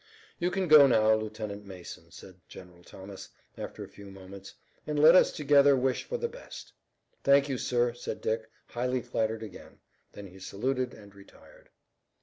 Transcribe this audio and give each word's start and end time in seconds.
"You 0.39 0.49
can 0.49 0.67
go 0.67 0.87
now, 0.87 1.13
Lieutenant 1.13 1.63
Mason," 1.63 2.09
said 2.09 2.39
General 2.47 2.83
Thomas, 2.83 3.29
after 3.55 3.83
a 3.83 3.87
few 3.87 4.09
moments, 4.09 4.55
"and 4.87 4.97
let 4.99 5.13
us 5.15 5.31
together 5.31 5.75
wish 5.75 6.05
for 6.05 6.17
the 6.17 6.27
best." 6.27 6.73
"Thank 7.23 7.47
you, 7.47 7.59
sir," 7.59 7.93
said 7.93 8.19
Dick, 8.19 8.49
highly 8.65 9.03
flattered 9.03 9.43
again. 9.43 9.77
Then 10.13 10.25
he 10.25 10.39
saluted 10.39 10.95
and 10.95 11.13
retired. 11.13 11.69